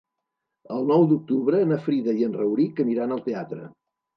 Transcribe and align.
El 0.75 0.87
nou 0.91 1.05
d'octubre 1.11 1.59
na 1.73 1.79
Frida 1.89 2.17
i 2.23 2.27
en 2.31 2.35
Rauric 2.41 2.83
aniran 2.87 3.17
al 3.19 3.25
teatre. 3.29 3.71